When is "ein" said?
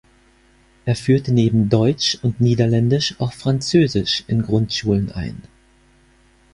5.11-5.43